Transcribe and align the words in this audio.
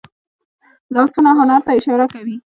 لاسونه 0.93 1.31
هنر 1.39 1.59
ته 1.65 1.71
اشاره 1.79 2.05
کوي 2.13 2.35